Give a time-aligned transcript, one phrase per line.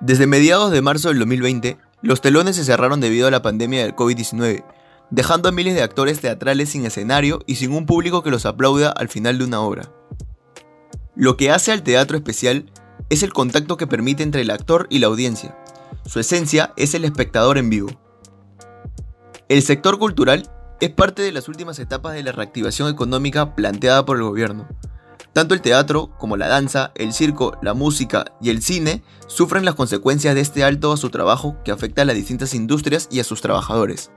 [0.00, 3.94] Desde mediados de marzo del 2020, los telones se cerraron debido a la pandemia del
[3.94, 4.64] COVID-19,
[5.10, 8.90] dejando a miles de actores teatrales sin escenario y sin un público que los aplauda
[8.90, 9.92] al final de una obra.
[11.14, 12.72] Lo que hace al teatro especial
[13.10, 15.54] es el contacto que permite entre el actor y la audiencia.
[16.06, 17.90] Su esencia es el espectador en vivo.
[19.50, 20.48] El sector cultural
[20.80, 24.66] es parte de las últimas etapas de la reactivación económica planteada por el gobierno.
[25.32, 29.76] Tanto el teatro como la danza, el circo, la música y el cine sufren las
[29.76, 33.24] consecuencias de este alto a su trabajo que afecta a las distintas industrias y a
[33.24, 34.10] sus trabajadores.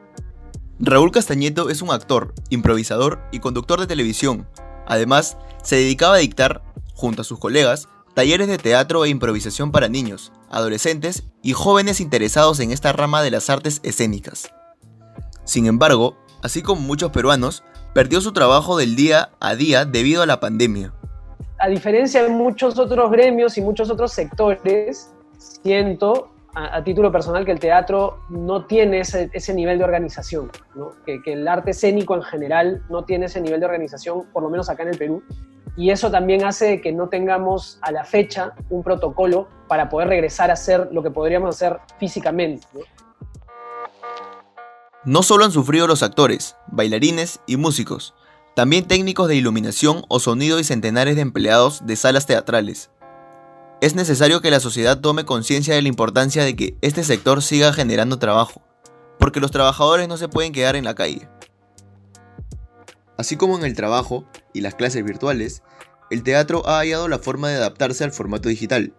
[0.79, 4.47] Raúl Castañeto es un actor, improvisador y conductor de televisión.
[4.87, 6.63] Además, se dedicaba a dictar,
[6.95, 12.59] junto a sus colegas, talleres de teatro e improvisación para niños, adolescentes y jóvenes interesados
[12.59, 14.51] en esta rama de las artes escénicas.
[15.45, 20.25] Sin embargo, así como muchos peruanos, perdió su trabajo del día a día debido a
[20.25, 20.93] la pandemia.
[21.63, 27.53] A diferencia de muchos otros gremios y muchos otros sectores, siento a, título personal que
[27.53, 30.51] el teatro no tiene ese, nivel de organización,
[31.05, 34.69] que, el arte escénico en general no tiene ese nivel de organización, por lo menos
[34.69, 35.23] acá en el Perú,
[35.77, 40.49] y eso también hace que no tengamos a la fecha un protocolo para poder regresar
[40.49, 42.67] a hacer lo que podríamos hacer físicamente.
[45.05, 45.23] ¿no?
[45.23, 48.15] solo han sufrido los actores, bailarines y músicos,
[48.55, 52.91] también técnicos de iluminación o sonido y centenares de empleados de salas teatrales.
[53.81, 57.73] Es necesario que la sociedad tome conciencia de la importancia de que este sector siga
[57.73, 58.61] generando trabajo,
[59.19, 61.27] porque los trabajadores no se pueden quedar en la calle.
[63.17, 65.63] Así como en el trabajo y las clases virtuales,
[66.11, 68.93] el teatro ha hallado la forma de adaptarse al formato digital.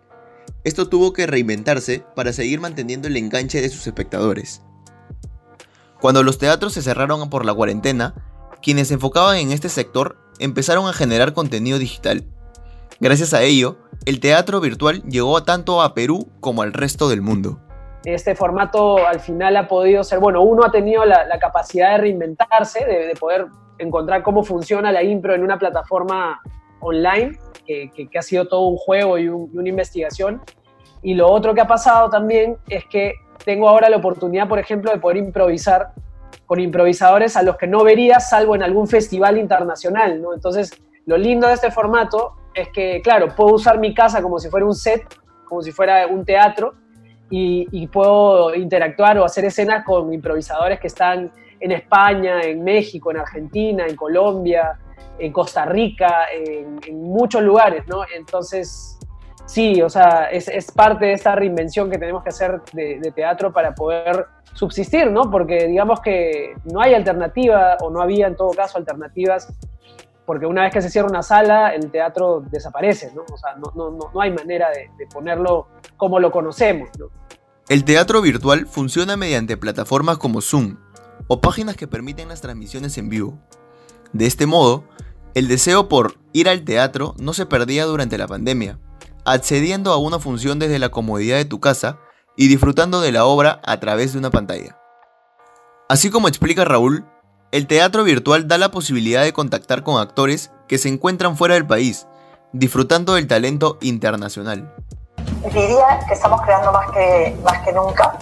[0.65, 4.63] Esto tuvo que reinventarse para seguir manteniendo el enganche de sus espectadores.
[6.01, 8.34] Cuando los teatros se cerraron por la cuarentena,
[8.65, 12.25] quienes se enfocaban en este sector empezaron a generar contenido digital.
[12.99, 13.77] Gracias a ello,
[14.07, 17.61] el teatro virtual llegó tanto a Perú como al resto del mundo.
[18.05, 22.85] Este formato al final ha podido ser, bueno, uno ha tenido la, capacidad de reinventarse,
[22.85, 23.47] de poder
[23.79, 26.41] encontrar cómo funciona la impro en una plataforma
[26.81, 30.41] online, que, ha sido todo un juego y, una investigación.
[31.03, 33.13] Y lo otro que ha pasado también es que
[33.45, 35.93] tengo ahora la oportunidad, por ejemplo, de poder improvisar
[36.47, 40.35] con improvisadores a los que no vería salvo en algún festival internacional, ¿no?
[40.35, 40.73] Entonces,
[41.07, 44.67] lo lindo de este formato es que, claro, puedo usar mi casa como si fuera
[44.67, 45.03] un set,
[45.47, 46.75] como si fuera un teatro,
[47.31, 53.11] y, y puedo interactuar o hacer escenas con improvisadores que están en España, en México,
[53.11, 54.79] en Argentina, en Colombia,
[55.19, 58.03] en Costa Rica, en, muchos lugares, ¿no?
[58.15, 58.94] Entonces,
[59.47, 63.75] sí, o sea, es, parte de esta reinvención que tenemos que hacer de, teatro para
[63.75, 65.31] poder subsistir, ¿no?
[65.31, 69.53] Porque digamos que no hay alternativa, o no había en todo caso alternativas,
[70.27, 73.23] porque una vez que se cierra una sala, el teatro desaparece, ¿no?
[73.31, 77.07] O sea, no, no, no hay manera de, de ponerlo como lo conocemos, ¿no?
[77.69, 80.77] El teatro virtual funciona mediante plataformas como Zoom,
[81.29, 83.39] o páginas que permiten las transmisiones en vivo.
[84.13, 84.85] De este modo,
[85.35, 88.79] el deseo por ir al teatro no se perdía durante la pandemia,
[89.25, 91.99] accediendo a una función desde la comodidad de tu casa
[92.37, 94.79] y disfrutando de la obra a través de una pantalla.
[95.89, 97.05] Así como explica Raúl,
[97.53, 101.67] el teatro virtual da la posibilidad de contactar con actores que se encuentran fuera del
[101.67, 102.09] país,
[102.53, 104.75] disfrutando del talento internacional.
[105.53, 108.19] Diría que estamos creando más que, más que nunca.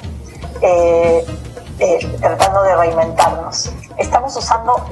[0.60, 1.24] Eh,
[1.78, 3.72] eh, tratando de reinventarnos.
[3.98, 4.84] Estamos usando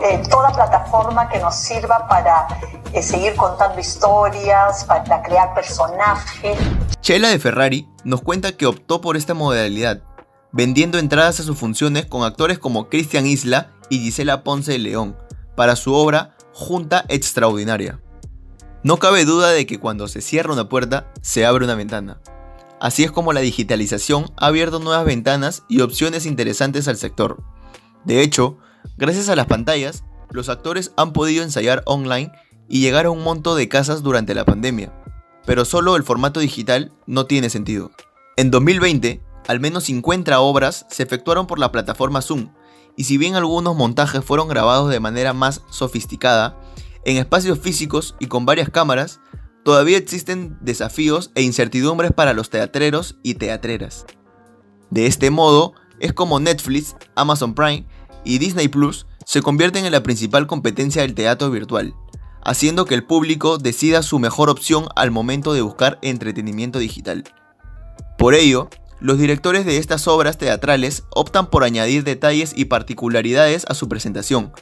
[0.00, 2.46] eh, toda plataforma que nos sirva para
[2.92, 6.58] eh, seguir contando historias, para crear personajes.
[7.00, 10.02] Chela de Ferrari nos cuenta que optó por esta modalidad,
[10.52, 15.16] vendiendo entradas a sus funciones con actores como Cristian Isla y Gisela Ponce de León,
[15.56, 18.00] para su obra Junta Extraordinaria.
[18.82, 22.20] No cabe duda de que cuando se cierra una puerta, se abre una ventana.
[22.80, 27.40] Así es como la digitalización ha abierto nuevas ventanas y opciones interesantes al sector.
[28.04, 28.58] De hecho,
[28.96, 32.32] gracias a las pantallas, los actores han podido ensayar online
[32.68, 34.92] y llegar a un monto de casas durante la pandemia.
[35.44, 37.90] Pero solo el formato digital no tiene sentido.
[38.36, 42.50] En 2020, al menos 50 obras se efectuaron por la plataforma Zoom,
[42.96, 46.58] y si bien algunos montajes fueron grabados de manera más sofisticada,
[47.04, 49.20] en espacios físicos y con varias cámaras,
[49.64, 54.06] todavía existen desafíos e incertidumbres para los teatreros y teatreras.
[54.90, 57.86] De este modo, es como Netflix, Amazon Prime
[58.24, 61.94] y Disney Plus se convierten en la principal competencia del teatro virtual,
[62.44, 67.24] haciendo que el público decida su mejor opción al momento de buscar entretenimiento digital.
[68.18, 68.68] Por ello,
[69.00, 74.52] los directores de estas obras teatrales optan por añadir detalles y particularidades a su presentación,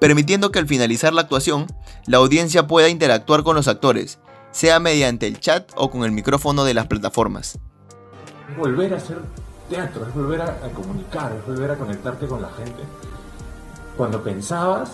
[0.00, 1.66] permitiendo que al finalizar la actuación,
[2.06, 4.18] la audiencia pueda interactuar con los actores
[4.54, 7.58] sea mediante el chat o con el micrófono de las plataformas.
[9.74, 12.82] Teatro, es volver a, comunicar, es volver a conectarte con la gente.
[13.96, 14.90] Cuando pensabas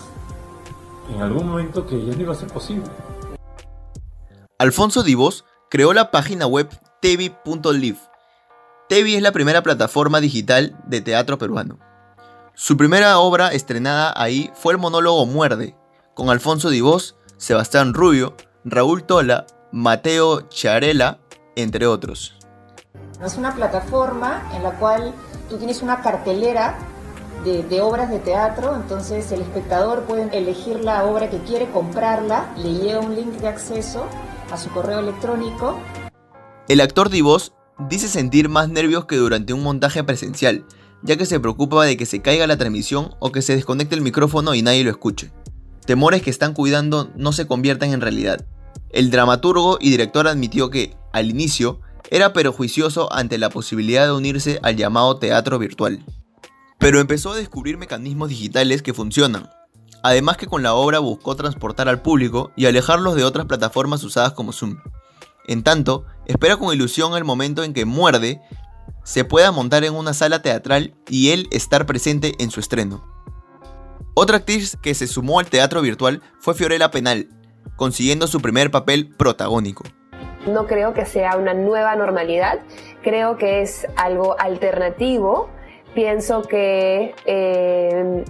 [1.13, 2.89] en algún momento que ya no iba a ser posible.
[4.57, 6.69] Alfonso Divos creó la página web
[6.99, 7.99] tevi.live.
[8.89, 11.79] Tevi es la primera plataforma digital de teatro peruano.
[12.55, 15.75] Su primera obra estrenada ahí fue el monólogo Muerde,
[16.15, 18.35] con Alfonso Divos, Sebastián Rubio,
[18.65, 21.19] Raúl Tola, Mateo Charela,
[21.55, 22.40] entre otros.
[23.23, 25.13] Es una plataforma en la cual
[25.49, 26.77] tú tienes una cartelera
[27.43, 32.73] de, obras de teatro, entonces el espectador puede elegir la obra que quiere, comprarla, le
[32.73, 34.05] llega un link de acceso
[34.51, 35.79] a su correo electrónico.
[36.67, 37.53] El actor Divos
[37.89, 40.65] dice sentir más nervios que durante un montaje presencial,
[41.01, 44.01] ya que se preocupa de que se caiga la transmisión o que se desconecte el
[44.01, 45.31] micrófono y nadie lo escuche.
[45.85, 48.45] Temores que están cuidando no se conviertan en realidad.
[48.91, 51.79] El dramaturgo y director admitió que, al inicio,
[52.11, 56.05] era perjuicioso ante la posibilidad de unirse al llamado teatro virtual.
[56.77, 59.49] Pero empezó a descubrir mecanismos digitales que funcionan.
[60.03, 64.33] Además que con la obra buscó transportar al público y alejarlos de otras plataformas usadas
[64.33, 64.77] como Zoom.
[65.47, 68.41] En tanto, espera con ilusión el momento en que Muerde
[69.05, 73.05] se pueda montar en una sala teatral y él estar presente en su estreno.
[74.15, 77.29] Otra actriz que se sumó al teatro virtual fue Fiorella Penal,
[77.77, 79.83] consiguiendo su primer papel protagónico.
[80.47, 82.59] No creo que sea una nueva normalidad,
[83.03, 85.49] creo que es algo alternativo.
[85.93, 88.23] Pienso que eh,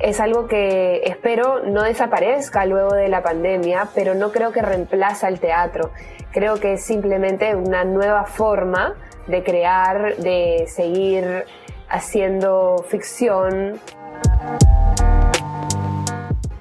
[0.00, 5.28] es algo que espero no desaparezca luego de la pandemia, pero no creo que reemplaza
[5.28, 5.90] el teatro.
[6.32, 8.94] Creo que es simplemente una nueva forma
[9.26, 11.44] de crear, de seguir
[11.88, 13.80] haciendo ficción.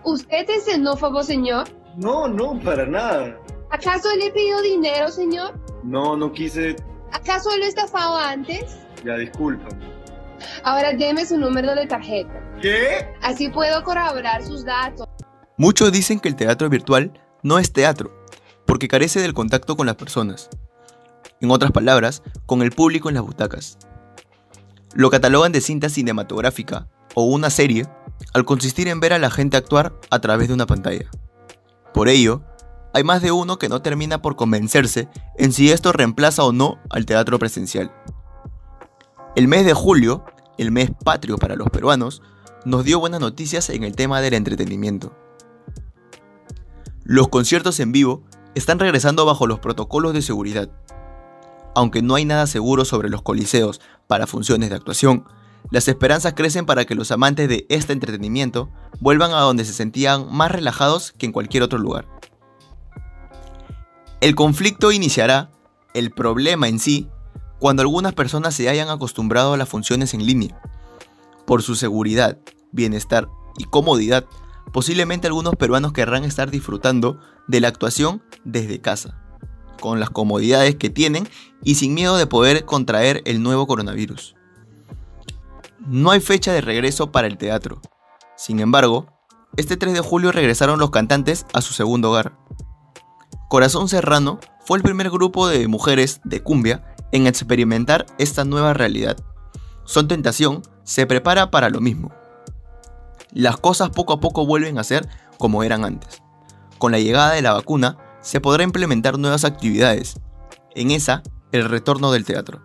[0.03, 1.67] ¿Usted es xenófobo, señor?
[1.95, 3.37] No, no, para nada.
[3.71, 5.59] ¿Acaso le pidió dinero, señor?
[5.83, 6.75] No, no quise.
[7.11, 8.77] ¿Acaso lo estafado antes?
[9.05, 9.69] Ya, disculpa.
[10.63, 12.33] Ahora deme su número de tarjeta.
[12.61, 13.07] ¿Qué?
[13.21, 15.07] Así puedo corroborar sus datos.
[15.57, 17.13] Muchos dicen que el teatro virtual
[17.43, 18.25] no es teatro,
[18.65, 20.49] porque carece del contacto con las personas.
[21.39, 23.77] En otras palabras, con el público en las butacas.
[24.93, 27.87] Lo catalogan de cinta cinematográfica o una serie
[28.33, 31.09] al consistir en ver a la gente actuar a través de una pantalla.
[31.93, 32.43] Por ello,
[32.93, 35.07] hay más de uno que no termina por convencerse
[35.37, 37.91] en si esto reemplaza o no al teatro presencial.
[39.35, 40.25] El mes de julio,
[40.57, 42.21] el mes patrio para los peruanos,
[42.65, 45.15] nos dio buenas noticias en el tema del entretenimiento.
[47.03, 48.23] Los conciertos en vivo
[48.55, 50.69] están regresando bajo los protocolos de seguridad.
[51.73, 55.25] Aunque no hay nada seguro sobre los coliseos para funciones de actuación,
[55.69, 60.27] las esperanzas crecen para que los amantes de este entretenimiento vuelvan a donde se sentían
[60.29, 62.07] más relajados que en cualquier otro lugar.
[64.21, 65.49] El conflicto iniciará,
[65.95, 67.09] el problema en sí,
[67.57, 70.61] cuando algunas personas se hayan acostumbrado a las funciones en línea.
[71.47, 72.37] Por su seguridad,
[72.71, 73.27] bienestar
[73.57, 74.25] y comodidad,
[74.71, 79.19] posiblemente algunos peruanos querrán estar disfrutando de la actuación desde casa,
[79.79, 81.27] con las comodidades que tienen
[81.63, 84.35] y sin miedo de poder contraer el nuevo coronavirus.
[85.79, 87.81] No hay fecha de regreso para el teatro.
[88.37, 89.07] Sin embargo,
[89.57, 92.37] este 3 de julio regresaron los cantantes a su segundo hogar.
[93.51, 99.17] Corazón Serrano fue el primer grupo de mujeres de cumbia en experimentar esta nueva realidad.
[99.83, 102.13] Son Tentación se prepara para lo mismo.
[103.33, 105.05] Las cosas poco a poco vuelven a ser
[105.37, 106.21] como eran antes.
[106.77, 110.15] Con la llegada de la vacuna se podrá implementar nuevas actividades.
[110.73, 112.61] En esa, el retorno del teatro.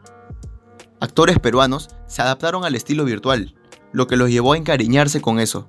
[1.01, 3.57] Actores peruanos se adaptaron al estilo virtual,
[3.91, 5.67] lo que los llevó a encariñarse con eso.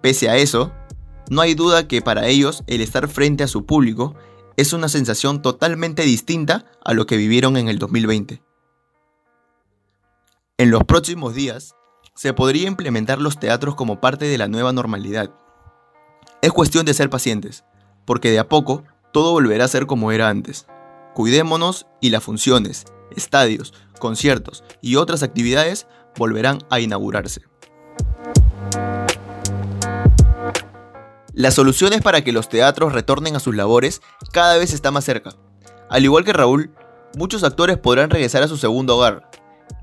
[0.00, 0.72] Pese a eso,
[1.30, 4.14] no hay duda que para ellos el estar frente a su público
[4.56, 8.42] es una sensación totalmente distinta a lo que vivieron en el 2020.
[10.58, 11.76] En los próximos días,
[12.14, 15.30] se podría implementar los teatros como parte de la nueva normalidad.
[16.42, 17.64] Es cuestión de ser pacientes,
[18.04, 18.82] porque de a poco
[19.12, 20.66] todo volverá a ser como era antes.
[21.14, 27.42] Cuidémonos y las funciones, estadios, conciertos y otras actividades volverán a inaugurarse.
[31.38, 34.02] Las soluciones para que los teatros retornen a sus labores
[34.32, 35.36] cada vez está más cerca.
[35.88, 36.72] Al igual que Raúl,
[37.14, 39.30] muchos actores podrán regresar a su segundo hogar.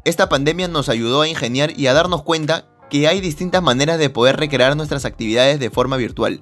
[0.04, 4.10] Esta pandemia nos ayudó a ingeniar y a darnos cuenta que hay distintas maneras de
[4.10, 6.42] poder recrear nuestras actividades de forma virtual.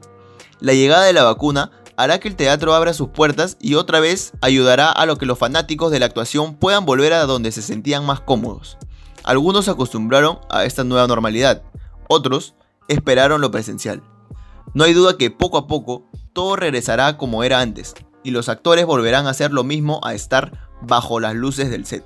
[0.60, 4.34] La llegada de la vacuna hará que el teatro abra sus puertas y otra vez
[4.42, 8.04] ayudará a lo que los fanáticos de la actuación puedan volver a donde se sentían
[8.04, 8.80] más cómodos.
[9.24, 11.62] Algunos se acostumbraron a esta nueva normalidad,
[12.10, 12.56] otros
[12.88, 14.02] esperaron lo presencial.
[14.74, 17.94] No hay duda que poco a poco todo regresará como era antes,
[18.24, 22.04] y los actores volverán a hacer lo mismo a estar bajo las luces del set.